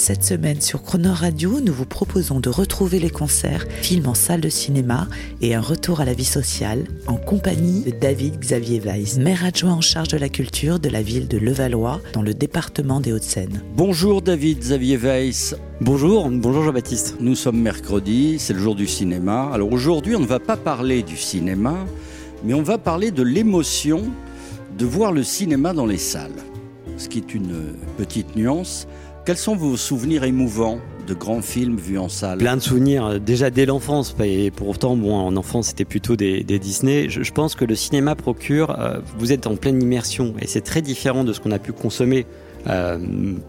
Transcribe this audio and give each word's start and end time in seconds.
Cette 0.00 0.22
semaine 0.22 0.60
sur 0.60 0.84
Croner 0.84 1.08
Radio, 1.08 1.60
nous 1.60 1.72
vous 1.72 1.84
proposons 1.84 2.38
de 2.38 2.48
retrouver 2.48 3.00
les 3.00 3.10
concerts, 3.10 3.66
films 3.82 4.06
en 4.06 4.14
salle 4.14 4.40
de 4.40 4.48
cinéma 4.48 5.08
et 5.42 5.56
un 5.56 5.60
retour 5.60 6.00
à 6.00 6.04
la 6.04 6.14
vie 6.14 6.24
sociale 6.24 6.84
en 7.08 7.16
compagnie 7.16 7.82
de 7.82 7.90
David 7.90 8.38
Xavier 8.38 8.78
Weiss, 8.78 9.18
maire 9.18 9.44
adjoint 9.44 9.72
en 9.72 9.80
charge 9.80 10.06
de 10.08 10.16
la 10.16 10.28
culture 10.28 10.78
de 10.78 10.88
la 10.88 11.02
ville 11.02 11.26
de 11.26 11.36
Levallois 11.36 12.00
dans 12.12 12.22
le 12.22 12.32
département 12.32 13.00
des 13.00 13.12
Hauts-de-Seine. 13.12 13.60
Bonjour 13.74 14.22
David 14.22 14.60
Xavier 14.60 14.96
Weiss. 14.98 15.56
Bonjour, 15.80 16.30
bonjour 16.30 16.62
Jean-Baptiste. 16.62 17.16
Nous 17.18 17.34
sommes 17.34 17.60
mercredi, 17.60 18.36
c'est 18.38 18.52
le 18.52 18.60
jour 18.60 18.76
du 18.76 18.86
cinéma. 18.86 19.50
Alors 19.52 19.72
aujourd'hui, 19.72 20.14
on 20.14 20.20
ne 20.20 20.26
va 20.26 20.38
pas 20.38 20.56
parler 20.56 21.02
du 21.02 21.16
cinéma, 21.16 21.74
mais 22.44 22.54
on 22.54 22.62
va 22.62 22.78
parler 22.78 23.10
de 23.10 23.24
l'émotion 23.24 24.04
de 24.78 24.86
voir 24.86 25.10
le 25.10 25.24
cinéma 25.24 25.72
dans 25.72 25.86
les 25.86 25.98
salles. 25.98 26.30
Ce 26.96 27.08
qui 27.08 27.18
est 27.18 27.34
une 27.34 27.74
petite 27.96 28.36
nuance. 28.36 28.86
Quels 29.28 29.36
sont 29.36 29.56
vos 29.56 29.76
souvenirs 29.76 30.24
émouvants 30.24 30.80
de 31.06 31.12
grands 31.12 31.42
films 31.42 31.76
vus 31.76 31.98
en 31.98 32.08
salle 32.08 32.38
Plein 32.38 32.56
de 32.56 32.62
souvenirs, 32.62 33.04
euh, 33.04 33.18
déjà 33.18 33.50
dès 33.50 33.66
l'enfance, 33.66 34.16
et 34.24 34.50
pour 34.50 34.68
autant, 34.70 34.96
bon, 34.96 35.14
en 35.14 35.36
enfance, 35.36 35.66
c'était 35.66 35.84
plutôt 35.84 36.16
des, 36.16 36.42
Disney. 36.44 37.10
Je, 37.10 37.30
pense 37.30 37.54
que 37.54 37.66
le 37.66 37.74
cinéma 37.74 38.14
procure, 38.14 38.80
euh, 38.80 39.00
vous 39.18 39.30
êtes 39.30 39.46
en 39.46 39.56
pleine 39.56 39.82
immersion, 39.82 40.32
et 40.40 40.46
c'est 40.46 40.62
très 40.62 40.80
différent 40.80 41.24
de 41.24 41.34
ce 41.34 41.40
qu'on 41.40 41.50
a 41.50 41.58
pu 41.58 41.74
consommer 41.74 42.24
euh, 42.68 42.96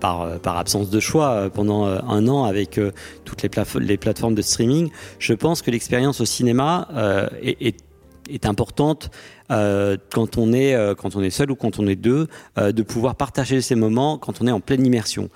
par, 0.01 0.41
par 0.41 0.57
absence 0.57 0.89
de 0.89 0.99
choix 0.99 1.49
pendant 1.49 1.85
un 1.85 2.27
an 2.27 2.43
avec 2.43 2.77
toutes 3.23 3.41
les, 3.41 3.49
les 3.79 3.95
plateformes 3.95 4.35
de 4.35 4.41
streaming. 4.41 4.89
Je 5.17 5.33
pense 5.33 5.61
que 5.61 5.71
l'expérience 5.71 6.19
au 6.19 6.25
cinéma 6.25 6.89
est 7.41 8.45
importante 8.45 9.11
euh, 9.51 9.97
quand 10.13 10.37
on 10.37 10.53
est 10.53 10.73
euh, 10.75 10.95
quand 10.95 11.15
on 11.15 11.21
est 11.21 11.29
seul 11.29 11.51
ou 11.51 11.55
quand 11.55 11.79
on 11.79 11.87
est 11.87 11.95
deux, 11.95 12.27
euh, 12.57 12.71
de 12.71 12.83
pouvoir 12.83 13.15
partager 13.15 13.61
ces 13.61 13.75
moments 13.75 14.17
quand 14.17 14.41
on 14.41 14.47
est 14.47 14.51
en 14.51 14.59
pleine 14.59 14.85
immersion. 14.85 15.29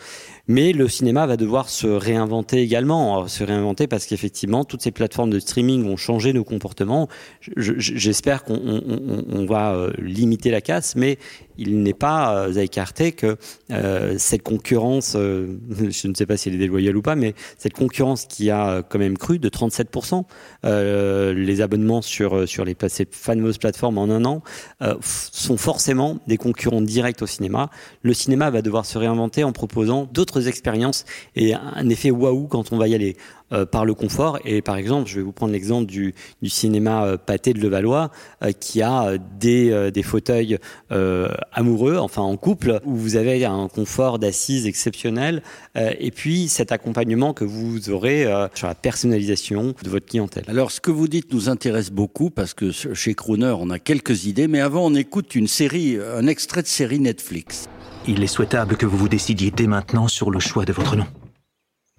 Mais 0.50 0.73
le 0.73 0.89
cinéma 0.89 1.25
va 1.25 1.38
devoir 1.38 1.69
se 1.69 1.88
réinventer 1.88 2.61
également, 2.61 3.28
se 3.30 3.44
réinventer 3.45 3.88
parce 3.88 4.06
qu'effectivement 4.06 4.66
toutes 4.66 4.81
ces 4.81 4.91
plateformes 4.91 5.30
de 5.30 5.39
streaming 5.39 5.84
vont 5.86 5.95
changer 5.95 6.34
nos 6.34 6.44
comportements. 6.44 7.08
Je- 7.56 7.73
je- 7.78 7.94
J'espère 7.95 8.44
qu'on 8.44 8.56
on- 8.56 9.23
on- 9.31 9.45
va 9.45 9.73
euh, 9.73 9.91
limiter 10.00 10.52
la 10.52 10.59
casse, 10.61 10.95
mais 10.97 11.17
il 11.58 11.81
n'est 11.84 11.94
pas 11.94 12.36
euh, 12.47 12.58
à 12.58 12.61
écarter 12.64 13.11
que 13.14 13.38
euh, 13.72 14.16
cette 14.17 14.44
concurrence, 14.44 15.14
je 15.17 16.08
ne 16.08 16.14
sais 16.14 16.25
pas 16.25 16.36
si 16.38 16.50
elle 16.50 16.56
est 16.56 16.59
déloyale 16.59 16.97
ou 16.97 17.02
pas, 17.02 17.16
mais 17.16 17.34
cette 17.58 17.73
concurrence 17.73 18.25
qui 18.25 18.50
a 18.50 18.81
quand 18.84 19.00
même 19.00 19.17
cru 19.17 19.39
de 19.39 19.47
37%, 19.50 20.25
euh, 20.66 21.34
les 21.34 21.61
abonnements 21.61 22.02
sur, 22.02 22.47
sur 22.50 22.66
les, 22.66 22.75
ces 22.89 23.08
fameuses 23.09 23.58
plateformes 23.58 23.97
en 24.03 24.09
un 24.09 24.25
an 24.25 24.41
euh, 24.81 24.95
sont 25.01 25.57
forcément 25.57 26.17
des 26.27 26.37
concurrents 26.37 26.81
directs 26.81 27.21
au 27.21 27.27
cinéma. 27.27 27.69
Le 28.01 28.13
cinéma 28.13 28.49
va 28.49 28.61
devoir 28.61 28.85
se 28.85 28.97
réinventer 28.97 29.43
en 29.43 29.51
proposant 29.51 30.07
d'autres 30.11 30.47
expériences 30.47 31.05
et 31.35 31.53
un 31.53 31.89
effet 31.89 32.11
waouh 32.11 32.47
quand 32.47 32.72
on 32.72 32.78
va 32.78 32.88
y 32.88 32.95
aller. 32.95 33.17
Euh, 33.51 33.65
par 33.65 33.85
le 33.85 33.93
confort 33.93 34.39
et 34.45 34.61
par 34.61 34.77
exemple 34.77 35.09
je 35.09 35.17
vais 35.17 35.21
vous 35.21 35.31
prendre 35.31 35.51
l'exemple 35.51 35.85
du, 35.85 36.15
du 36.41 36.49
cinéma 36.49 37.05
euh, 37.05 37.17
pâté 37.17 37.53
de 37.53 37.59
Levallois 37.59 38.11
euh, 38.43 38.51
qui 38.51 38.81
a 38.81 39.07
euh, 39.07 39.17
des, 39.39 39.71
euh, 39.71 39.91
des 39.91 40.03
fauteuils 40.03 40.57
euh, 40.91 41.29
amoureux 41.51 41.97
enfin 41.97 42.21
en 42.21 42.37
couple 42.37 42.79
où 42.85 42.95
vous 42.95 43.15
avez 43.15 43.43
un 43.45 43.67
confort 43.67 44.19
d'assise 44.19 44.65
exceptionnel 44.67 45.41
euh, 45.75 45.91
et 45.99 46.11
puis 46.11 46.47
cet 46.47 46.71
accompagnement 46.71 47.33
que 47.33 47.43
vous 47.43 47.89
aurez 47.89 48.25
euh, 48.25 48.47
sur 48.53 48.67
la 48.67 48.75
personnalisation 48.75 49.73
de 49.83 49.89
votre 49.89 50.05
clientèle. 50.05 50.43
Alors, 50.47 50.71
ce 50.71 50.79
que 50.81 50.91
vous 50.91 51.07
dites 51.07 51.33
nous 51.33 51.49
intéresse 51.49 51.91
beaucoup 51.91 52.29
parce 52.29 52.53
que 52.53 52.71
chez 52.71 53.13
Crooner, 53.13 53.55
on 53.57 53.69
a 53.69 53.79
quelques 53.79 54.25
idées, 54.25 54.47
mais 54.47 54.59
avant, 54.59 54.85
on 54.85 54.95
écoute 54.95 55.35
une 55.35 55.47
série, 55.47 55.97
un 55.97 56.27
extrait 56.27 56.61
de 56.61 56.67
série 56.67 56.99
Netflix. 56.99 57.67
Il 58.07 58.21
est 58.23 58.27
souhaitable 58.27 58.75
que 58.75 58.85
vous 58.85 58.97
vous 58.97 59.09
décidiez 59.09 59.51
dès 59.51 59.67
maintenant 59.67 60.07
sur 60.07 60.29
le 60.29 60.39
choix 60.39 60.65
de 60.65 60.73
votre 60.73 60.95
nom. 60.95 61.05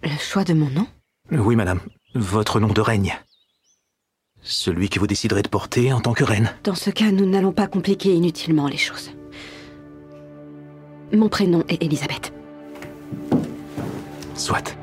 Le 0.02 0.10
choix 0.20 0.44
de 0.44 0.52
mon 0.52 0.68
nom? 0.68 0.86
Oui, 1.30 1.56
madame. 1.56 1.80
Votre 2.14 2.60
nom 2.60 2.68
de 2.68 2.80
règne. 2.82 3.18
Celui 4.42 4.90
que 4.90 5.00
vous 5.00 5.06
déciderez 5.06 5.40
de 5.42 5.48
porter 5.48 5.90
en 5.92 6.00
tant 6.00 6.12
que 6.12 6.22
reine. 6.22 6.52
Dans 6.64 6.74
ce 6.74 6.90
cas, 6.90 7.10
nous 7.10 7.24
n'allons 7.24 7.52
pas 7.52 7.66
compliquer 7.66 8.10
inutilement 8.10 8.68
les 8.68 8.76
choses. 8.76 9.10
Mon 11.14 11.30
prénom 11.30 11.64
est 11.68 11.82
Elisabeth. 11.82 12.34
Soit. 14.34 14.76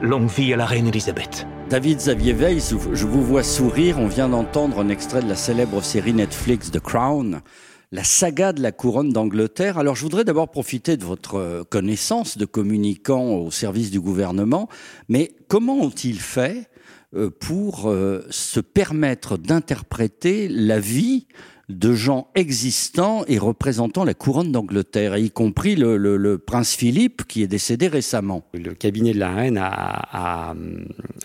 Longue 0.00 0.28
vie 0.28 0.52
à 0.52 0.56
la 0.56 0.66
reine 0.66 0.86
Elisabeth. 0.86 1.46
David 1.68 1.98
Xavier 1.98 2.32
Weiss, 2.34 2.74
je 2.92 3.06
vous 3.06 3.22
vois 3.22 3.42
sourire. 3.42 3.98
On 3.98 4.06
vient 4.06 4.28
d'entendre 4.28 4.78
un 4.80 4.88
extrait 4.88 5.22
de 5.22 5.28
la 5.28 5.36
célèbre 5.36 5.82
série 5.82 6.12
Netflix 6.12 6.70
The 6.70 6.80
Crown, 6.80 7.40
la 7.92 8.04
saga 8.04 8.52
de 8.54 8.62
la 8.62 8.72
couronne 8.72 9.12
d'Angleterre. 9.12 9.78
Alors, 9.78 9.94
je 9.94 10.02
voudrais 10.02 10.24
d'abord 10.24 10.50
profiter 10.50 10.96
de 10.96 11.04
votre 11.04 11.36
euh, 11.36 11.62
connaissance 11.62 12.38
de 12.38 12.46
communicant 12.46 13.36
au 13.36 13.50
service 13.50 13.90
du 13.90 14.00
gouvernement. 14.00 14.68
Mais 15.08 15.32
comment 15.46 15.78
ont-ils 15.78 16.18
fait 16.18 16.70
euh, 17.14 17.28
pour 17.28 17.90
euh, 17.90 18.26
se 18.30 18.60
permettre 18.60 19.36
d'interpréter 19.36 20.48
la 20.48 20.80
vie 20.80 21.26
de 21.68 21.94
gens 21.94 22.28
existants 22.34 23.24
et 23.28 23.38
représentant 23.38 24.04
la 24.04 24.14
couronne 24.14 24.52
d'Angleterre, 24.52 25.16
y 25.16 25.30
compris 25.30 25.76
le, 25.76 26.36
prince 26.38 26.74
Philippe 26.74 27.22
qui 27.26 27.42
est 27.42 27.46
décédé 27.46 27.88
récemment 27.88 28.44
Le 28.52 28.74
cabinet 28.74 29.12
de 29.12 29.18
la 29.18 29.34
reine 29.34 29.58
a, 29.60 30.54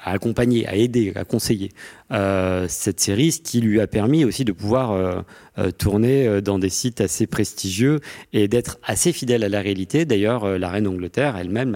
accompagné, 0.03 0.67
a 0.67 0.75
aidé, 0.75 1.11
a 1.15 1.25
conseillé 1.25 1.71
euh, 2.11 2.65
cette 2.69 2.99
série, 2.99 3.31
ce 3.31 3.41
qui 3.41 3.61
lui 3.61 3.81
a 3.81 3.87
permis 3.87 4.25
aussi 4.25 4.45
de 4.45 4.51
pouvoir 4.51 4.91
euh, 4.91 5.21
euh, 5.57 5.71
tourner 5.71 6.41
dans 6.41 6.59
des 6.59 6.69
sites 6.69 7.01
assez 7.01 7.27
prestigieux 7.27 7.99
et 8.31 8.47
d'être 8.47 8.77
assez 8.83 9.11
fidèle 9.11 9.43
à 9.43 9.49
la 9.49 9.61
réalité. 9.61 10.05
D'ailleurs, 10.05 10.57
la 10.57 10.69
reine 10.69 10.85
d'Angleterre 10.85 11.35
elle-même 11.35 11.75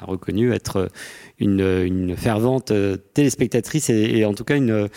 a, 0.00 0.04
reconnu 0.04 0.52
être 0.52 0.88
une, 1.38 2.16
fervente 2.16 2.72
téléspectatrice 3.14 3.90
et 3.90 4.24
en 4.24 4.34
tout 4.34 4.44
cas 4.44 4.56
une, 4.56 4.88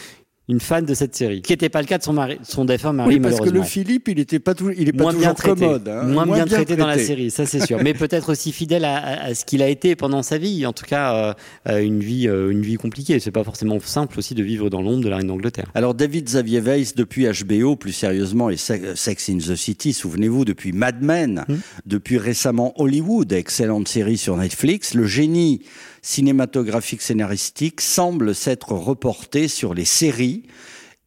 une 0.50 0.60
fan 0.60 0.84
de 0.86 0.94
cette 0.94 1.16
série, 1.16 1.42
qui 1.42 1.54
n'était 1.54 1.70
pas 1.70 1.80
le 1.82 1.88
cas 1.88 1.98
de 1.98 2.04
son, 2.04 2.12
mari, 2.14 2.38
son 2.44 2.66
défunt 2.66 2.92
mari 2.92 3.14
Oui, 3.16 3.20
parce 3.22 3.40
que 3.40 3.50
le 3.50 3.62
Philippe, 3.64 4.10
il 4.10 4.18
n'était 4.18 4.40
pas, 4.40 4.54
tout, 4.54 4.70
il 4.76 4.90
est 4.90 4.92
pas 4.92 5.04
moins 5.04 5.14
bien 5.14 5.34
toujours 5.34 5.36
traité, 5.36 5.66
commode. 5.66 5.88
hein. 5.88 6.04
moins, 6.04 6.26
bien, 6.26 6.46
traité, 6.46 6.76
dans 6.76 6.88
la 6.88 6.98
série, 6.98 7.32
ça 7.32 7.46
c'est 7.46 7.66
sûr. 7.66 7.80
Mais 7.82 7.94
peut-être 7.94 8.32
aussi 8.32 8.52
fidèle 8.52 8.84
à, 8.84 8.98
à- 8.98 9.24
à 9.28 9.34
ce 9.36 9.46
qu'il 9.46 9.62
a 9.62 9.70
été 9.70 9.96
pendant 9.96 10.24
sa 10.24 10.38
vie. 10.38 10.66
En 10.66 10.74
tout 10.74 10.84
cas, 10.86 11.36
euh, 11.70 11.80
une 11.82 12.00
vie, 12.02 12.28
euh, 12.28 12.50
une 12.50 12.64
vie 12.64 12.76
compliquée. 12.76 13.20
C'est 13.20 13.32
pas 13.32 13.44
forcément 13.46 13.80
simple 13.80 14.18
aussi 14.20 14.34
de 14.36 14.44
vivre 14.44 14.70
dans 14.70 14.82
l'ombre 14.82 15.04
de 15.04 15.10
la 15.10 15.18
reine 15.18 15.28
d'Angleterre. 15.28 15.72
Alors 15.74 15.94
David 15.94 16.26
Xavier 16.26 16.60
Weiss, 16.60 16.96
depuis 16.96 17.28
HBO, 17.28 17.76
plus 17.78 17.94
sérieusement, 17.94 18.50
et 18.50 18.58
Se- 18.58 18.96
Sex 18.96 19.30
in 19.30 19.38
the 19.38 19.56
City, 19.56 19.94
souvenez-vous, 19.94 20.44
depuis 20.44 20.74
Mad 20.74 21.02
Men, 21.02 21.46
Hmm. 21.48 21.56
depuis 21.86 22.18
récemment 22.18 22.74
Hollywood, 22.82 23.32
excellente 23.32 23.88
série 23.88 24.18
sur 24.18 24.36
Netflix, 24.36 24.96
le 24.96 25.06
génie 25.06 25.62
cinématographique 26.04 27.02
scénaristique 27.02 27.80
semble 27.80 28.34
s'être 28.36 28.72
reporté 28.74 29.48
sur 29.48 29.74
les 29.76 29.86
séries. 29.86 30.31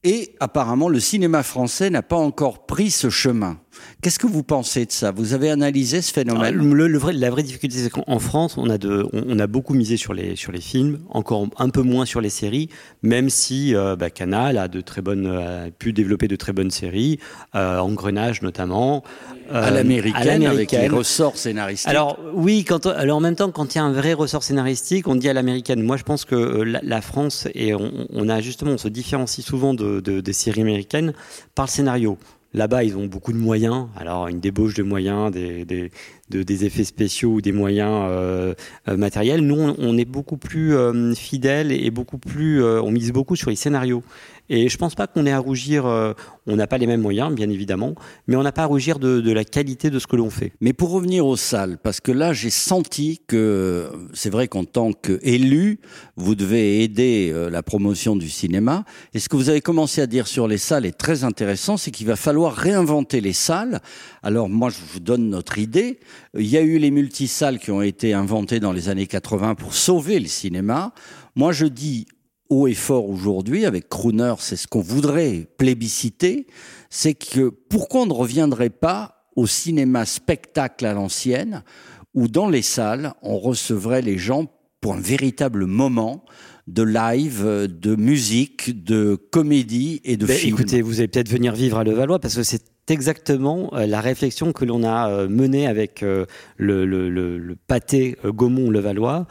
Et 0.03 0.35
apparemment, 0.39 0.88
le 0.88 1.00
cinéma 1.00 1.43
français 1.43 1.91
n'a 1.91 2.03
pas 2.03 2.17
encore 2.17 2.67
pris 2.67 2.91
ce 2.91 3.09
chemin. 3.09 3.59
Qu'est-ce 4.03 4.19
que 4.19 4.26
vous 4.26 4.43
pensez 4.43 4.87
de 4.87 4.93
ça? 4.93 5.11
Vous 5.11 5.32
avez 5.35 5.50
analysé 5.50 6.03
ce 6.03 6.11
Ah, 6.11 6.15
phénomène 6.21 6.55
le- 6.55 6.87
le 6.88 6.99
vrai- 6.99 7.12
la 7.12 7.31
vraie 7.31 7.43
difficulté, 7.43 7.76
c'est 7.79 7.91
qu'en 7.91 8.19
France, 8.19 8.56
on 8.59 8.69
a, 8.71 8.79
de, 8.79 9.06
on, 9.12 9.25
on 9.29 9.38
a 9.38 9.47
beaucoup 9.47 9.75
misé 9.75 9.97
sur 9.97 10.15
les, 10.15 10.37
sur 10.37 10.53
les 10.53 10.61
films, 10.61 10.99
encore 11.11 11.47
un 11.59 11.69
peu 11.71 11.82
moins 11.82 12.05
sur 12.06 12.21
les 12.21 12.31
séries, 12.31 12.69
même 13.03 13.31
si 13.31 13.75
euh, 13.75 13.97
bah, 13.97 14.11
Canal 14.11 14.59
a, 14.59 14.69
de 14.69 14.81
très 14.81 15.03
bonnes, 15.03 15.26
a 15.26 15.71
pu 15.71 15.93
développer 15.93 16.29
de 16.29 16.37
très 16.37 16.53
bonnes 16.53 16.71
séries, 16.71 17.19
euh, 17.55 17.79
Engrenage 17.79 18.43
notamment. 18.43 19.03
à 19.50 19.69
euh, 19.69 19.71
l'américaine, 19.71 20.47
avec 20.47 20.73
les 20.73 20.88
ressorts 20.88 21.37
scénaristiques 21.37 21.88
Alors 21.91 22.19
oui, 22.35 22.65
quand 22.65 22.87
alors 22.87 23.19
en 23.19 23.21
même 23.21 23.37
temps, 23.37 23.50
quand 23.50 23.75
il 23.75 23.79
y 23.79 23.81
a 23.81 23.85
un 23.85 23.93
vrai 23.93 24.12
ressort 24.15 24.43
scénaristique, 24.43 25.06
on 25.09 25.15
dit 25.17 25.29
à 25.29 25.32
l'américaine. 25.32 25.82
Moi, 25.82 25.97
je 25.97 26.03
pense 26.03 26.25
que 26.25 26.35
euh, 26.35 26.65
la, 26.65 26.81
la 26.82 27.00
France 27.00 27.49
et 27.55 27.75
on, 27.75 28.06
on 28.12 28.29
a 28.29 28.41
justement, 28.41 28.73
on 28.73 28.79
se 28.79 28.88
différencie 28.88 29.44
souvent 29.44 29.75
de, 29.75 30.00
de- 30.00 30.21
des 30.21 30.32
séries 30.32 30.62
américaines 30.62 31.12
par 31.55 31.67
le 31.67 31.71
scénario. 31.71 32.19
Là-bas, 32.55 32.85
ils 32.85 32.97
ont 32.97 33.06
beaucoup 33.06 33.33
de 33.33 33.39
moyens. 33.39 33.89
Alors, 33.97 34.29
une 34.29 34.39
débauche 34.39 34.75
de 34.75 34.85
moyens, 34.85 35.33
des, 35.33 35.91
de, 36.35 36.43
des 36.43 36.65
effets 36.65 36.85
spéciaux 36.85 37.35
ou 37.35 37.41
des 37.41 37.53
moyens 37.53 38.07
euh, 38.09 38.55
euh, 38.89 38.97
matériels. 38.97 39.41
Nous, 39.41 39.75
on, 39.79 39.97
est 39.97 40.05
beaucoup 40.05 40.37
plus 40.37 40.75
euh, 40.75 41.15
fidèles 41.15 41.73
et 41.73 41.91
beaucoup 41.91 42.19
plus, 42.19 42.63
on 42.63 42.91
mise 42.91 43.13
beaucoup 43.13 43.37
sur 43.37 43.51
les 43.51 43.57
scénarios. 43.57 44.03
Et 44.51 44.69
je 44.69 44.77
pense 44.77 44.95
pas 44.95 45.07
qu'on 45.07 45.25
ait 45.25 45.33
à 45.33 45.39
rougir. 45.39 45.87
On 46.47 46.57
n'a 46.57 46.67
pas 46.67 46.77
les 46.77 46.87
mêmes 46.87 47.01
moyens, 47.01 47.35
bien 47.35 47.49
évidemment, 47.49 47.95
mais 48.27 48.37
on 48.37 48.43
n'a 48.43 48.53
pas 48.53 48.65
à 48.65 48.67
rougir 48.67 48.99
de, 48.99 49.33
la 49.33 49.45
qualité 49.45 49.89
de 49.89 49.99
ce 49.99 50.07
que 50.07 50.17
l'on 50.17 50.29
fait. 50.29 50.53
Mais 50.61 50.75
pour 50.75 50.91
revenir 50.91 51.25
aux 51.25 51.37
salles, 51.37 51.79
parce 51.83 52.01
que 52.01 52.13
là, 52.13 52.35
j'ai 52.35 52.51
senti 52.51 53.23
que 53.27 53.89
c'est 54.13 54.29
vrai 54.29 54.47
qu'en 54.47 54.65
tant 54.65 54.93
qu'élu, 54.93 55.79
vous 56.17 56.35
devez 56.35 56.83
aider 56.83 57.33
la 57.51 57.63
promotion 57.63 58.17
du 58.17 58.29
cinéma. 58.29 58.85
Et 59.15 59.19
ce 59.19 59.31
que 59.31 59.37
vous 59.37 59.49
avez 59.49 59.63
commencé 59.63 60.03
à 60.03 60.07
dire 60.07 60.27
sur 60.27 60.47
les 60.47 60.59
salles 60.59 60.85
est 60.85 60.99
très 60.99 61.25
intéressant, 61.25 61.79
c'est 61.79 61.91
qu'il 61.91 62.07
va 62.07 62.17
falloir 62.17 62.53
réinventer 62.53 63.23
les 63.23 63.33
salles. 63.33 63.81
Alors 64.23 64.51
moi, 64.51 64.69
je 64.69 64.77
vous 64.93 65.01
donne 65.01 65.31
notre 65.31 65.57
idée. 65.57 66.01
Il 66.37 66.47
y 66.47 66.56
a 66.56 66.62
eu 66.62 66.79
les 66.79 66.91
multisalles 66.91 67.59
qui 67.59 67.71
ont 67.71 67.82
été 67.82 68.12
inventées 68.12 68.61
dans 68.61 68.73
les 68.73 68.88
années 68.88 69.06
80 69.06 69.55
pour 69.55 69.75
sauver 69.75 70.19
le 70.19 70.26
cinéma. 70.26 70.93
Moi, 71.37 71.53
je 71.53 71.67
dis 71.67 72.06
haut 72.49 72.67
et 72.67 72.75
fort 72.75 73.09
aujourd'hui 73.09 73.65
avec 73.65 73.88
Crooner, 73.88 74.35
c'est 74.38 74.56
ce 74.56 74.67
qu'on 74.67 74.81
voudrait 74.81 75.49
plébisciter, 75.56 76.47
c'est 76.91 77.15
que 77.15 77.49
pourquoi 77.49 78.03
on 78.03 78.06
ne 78.06 78.12
reviendrait 78.12 78.71
pas 78.71 79.26
au 79.37 79.47
cinéma 79.47 80.06
spectacle 80.06 80.87
à 80.87 80.94
l'ancienne, 80.94 81.62
où 82.15 82.29
dans 82.29 82.49
les 82.49 82.62
salles, 82.62 83.12
on 83.23 83.38
recevrait 83.38 84.03
les 84.03 84.19
gens 84.19 84.47
pour 84.81 84.94
un 84.94 85.00
véritable 85.00 85.67
moment 85.67 86.25
de 86.67 86.82
live, 86.82 87.69
de 87.69 87.97
musique, 87.97 88.85
de 88.85 89.17
comédie 89.17 90.00
et 90.05 90.17
de 90.17 90.26
ben, 90.26 90.37
film. 90.37 90.56
Écoutez, 90.56 90.82
vous 90.82 91.00
allez 91.00 91.09
peut-être 91.09 91.29
venir 91.29 91.55
vivre 91.55 91.79
à 91.79 91.85
Levallois 91.85 92.21
parce 92.21 92.37
que 92.37 92.43
c'est 92.43 92.74
exactement 92.91 93.71
euh, 93.73 93.87
la 93.87 94.01
réflexion 94.01 94.53
que 94.53 94.65
l'on 94.65 94.83
a 94.85 95.09
euh, 95.09 95.29
menée 95.29 95.67
avec 95.67 96.03
euh, 96.03 96.27
le, 96.57 97.55
pâté 97.67 98.17
Gaumont-Levallois, 98.25 99.27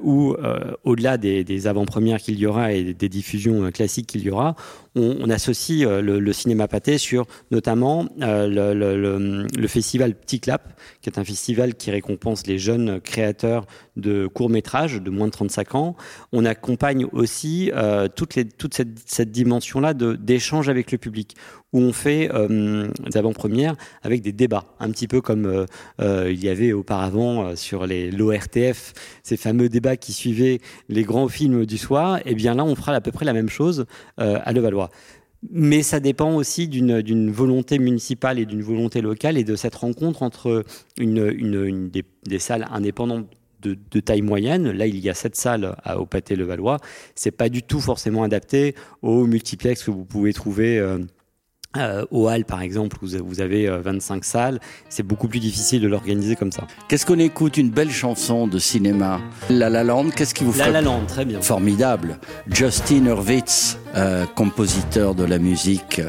où 0.00 0.36
au-delà 0.84 1.16
des 1.16 1.66
avant-premières 1.66 2.18
qu'il 2.18 2.38
y 2.38 2.46
aura 2.46 2.72
et 2.72 2.94
des 2.94 3.08
diffusions 3.08 3.70
classiques 3.70 4.06
qu'il 4.06 4.22
y 4.22 4.30
aura, 4.30 4.54
on, 4.94 5.28
associe 5.30 5.88
le, 5.88 6.20
le, 6.20 6.32
cinéma 6.32 6.68
pâté 6.68 6.98
sur 6.98 7.26
notamment 7.50 8.06
le, 8.18 9.46
le, 9.56 9.68
festival 9.68 10.14
Petit 10.14 10.40
Clap, 10.40 10.78
qui 11.00 11.10
est 11.10 11.18
un 11.18 11.24
festival 11.24 11.74
qui 11.74 11.90
récompense 11.90 12.46
les 12.46 12.58
jeunes 12.58 13.00
créateurs 13.00 13.66
de 13.96 14.26
courts 14.26 14.50
métrages 14.50 15.00
de 15.00 15.10
moins 15.10 15.26
de 15.26 15.32
35 15.32 15.74
ans. 15.74 15.96
On 16.32 16.44
accompagne 16.44 17.06
aussi 17.12 17.72
toute, 18.14 18.36
les, 18.36 18.44
toute 18.44 18.74
cette, 18.74 19.30
dimension-là 19.30 19.94
d'échange 19.94 20.68
avec 20.68 20.92
le 20.92 20.98
public, 20.98 21.36
où 21.74 21.80
on 21.80 21.92
fait 21.92 22.30
euh, 22.32 22.88
des 23.04 23.18
avant-premières 23.18 23.74
avec 24.02 24.22
des 24.22 24.32
débats, 24.32 24.64
un 24.78 24.90
petit 24.90 25.08
peu 25.08 25.20
comme 25.20 25.46
euh, 25.46 25.66
euh, 26.00 26.30
il 26.32 26.42
y 26.42 26.48
avait 26.48 26.72
auparavant 26.72 27.46
euh, 27.46 27.56
sur 27.56 27.86
l'ORTF, 27.86 28.94
ces 29.22 29.36
fameux 29.36 29.68
débats 29.68 29.96
qui 29.96 30.12
suivaient 30.12 30.60
les 30.88 31.02
grands 31.02 31.28
films 31.28 31.66
du 31.66 31.76
soir. 31.76 32.18
Et 32.18 32.22
eh 32.26 32.34
bien 32.34 32.54
là, 32.54 32.64
on 32.64 32.74
fera 32.74 32.92
à 32.92 33.00
peu 33.00 33.10
près 33.10 33.24
la 33.24 33.32
même 33.32 33.48
chose 33.48 33.86
euh, 34.20 34.38
à 34.44 34.52
Levallois. 34.52 34.83
Mais 35.50 35.82
ça 35.82 36.00
dépend 36.00 36.34
aussi 36.34 36.68
d'une 36.68 37.30
volonté 37.30 37.78
municipale 37.78 38.38
et 38.38 38.46
d'une 38.46 38.62
volonté 38.62 39.02
locale 39.02 39.36
et 39.36 39.44
de 39.44 39.56
cette 39.56 39.74
rencontre 39.74 40.22
entre 40.22 40.64
une, 40.98 41.90
des, 41.90 42.38
salles 42.38 42.66
indépendantes 42.70 43.26
de, 43.62 44.00
taille 44.00 44.22
moyenne. 44.22 44.70
Là, 44.70 44.86
il 44.86 44.98
y 44.98 45.10
a 45.10 45.14
sept 45.14 45.36
salles 45.36 45.76
à, 45.84 45.98
au 45.98 46.06
Pâté 46.06 46.36
Levallois. 46.36 46.78
C'est 47.14 47.30
pas 47.30 47.48
du 47.48 47.62
tout 47.62 47.80
forcément 47.80 48.22
adapté 48.22 48.74
au 49.02 49.26
multiplex 49.26 49.84
que 49.84 49.90
vous 49.90 50.04
pouvez 50.04 50.32
trouver. 50.32 50.78
Euh, 50.78 50.98
euh, 51.76 52.04
au 52.10 52.28
Hall, 52.28 52.44
par 52.44 52.62
exemple, 52.62 52.96
où 53.02 53.06
vous 53.06 53.40
avez 53.40 53.68
25 53.68 54.24
salles, 54.24 54.60
c'est 54.88 55.02
beaucoup 55.02 55.28
plus 55.28 55.40
difficile 55.40 55.80
de 55.82 55.88
l'organiser 55.88 56.36
comme 56.36 56.52
ça. 56.52 56.66
Qu'est-ce 56.88 57.06
qu'on 57.06 57.18
écoute 57.18 57.56
Une 57.56 57.70
belle 57.70 57.90
chanson 57.90 58.46
de 58.46 58.58
cinéma. 58.58 59.20
La 59.50 59.70
La 59.70 59.84
Land, 59.84 60.10
qu'est-ce 60.10 60.34
qui 60.34 60.44
vous 60.44 60.56
La 60.58 60.70
La 60.70 60.80
Land, 60.80 61.02
très 61.06 61.24
bien. 61.24 61.40
Formidable. 61.40 62.18
Justin 62.50 63.06
Hurwitz, 63.06 63.78
euh, 63.96 64.24
compositeur 64.34 65.14
de 65.14 65.24
la 65.24 65.38
musique. 65.38 66.00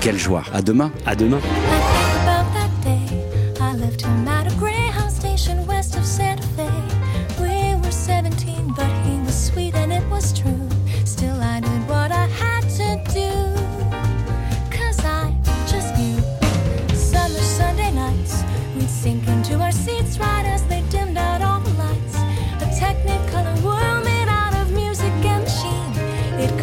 Quelle 0.00 0.18
joie. 0.18 0.42
À 0.52 0.62
demain. 0.62 0.90
À 1.06 1.14
demain. 1.14 1.40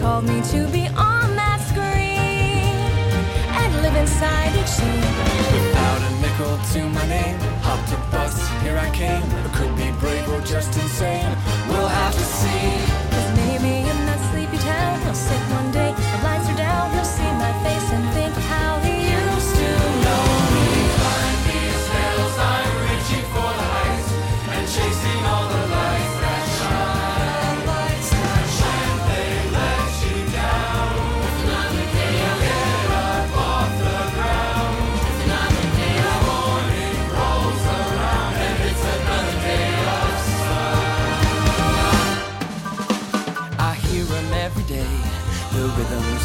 Called 0.08 0.24
me 0.24 0.40
to 0.42 0.66
be 0.72 0.88
on 0.96 1.28
that 1.36 1.60
screen 1.68 2.72
and 3.60 3.72
live 3.84 3.96
inside 4.04 4.56
each 4.56 4.74
scene. 4.80 5.14
Without 5.52 6.02
a 6.10 6.12
nickel 6.24 6.56
to 6.72 6.80
my 6.98 7.06
name, 7.08 7.38
hopped 7.68 7.92
a 7.92 8.00
bus, 8.10 8.36
here 8.64 8.78
I 8.78 8.90
came. 8.92 9.22
I 9.48 9.50
could 9.58 9.76
be 9.76 9.92
brave 10.00 10.26
or 10.32 10.40
just 10.56 10.72
insane. 10.80 11.28
We'll 11.68 11.92
have 12.02 12.16
to 12.22 12.28
see. 12.40 12.68
Cause 13.12 13.30
maybe 13.42 13.74
in 13.92 14.00
that 14.08 14.22
sleepy 14.32 14.60
town, 14.64 14.96
he'll 15.04 15.22
sit 15.28 15.42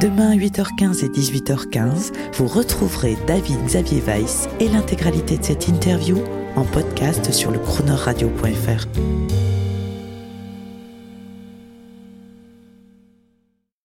Demain, 0.00 0.36
8h15 0.36 1.04
et 1.04 1.08
18h15, 1.08 2.12
vous 2.34 2.46
retrouverez 2.46 3.16
David 3.26 3.56
Xavier 3.64 4.00
Weiss 4.00 4.48
et 4.60 4.68
l'intégralité 4.68 5.38
de 5.38 5.44
cette 5.44 5.66
interview 5.66 6.18
en 6.54 6.62
podcast 6.62 7.32
sur 7.32 7.50
le 7.50 7.58
chronoradio.fr. 7.58 8.86